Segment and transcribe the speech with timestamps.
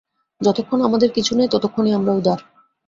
[0.41, 2.39] যতক্ষণ আমাদের কিছু নাই, ততক্ষণই আমরা উদার।